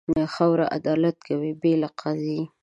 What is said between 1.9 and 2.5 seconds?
قاضي.